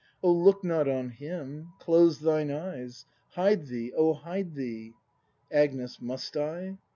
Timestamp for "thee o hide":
3.67-4.55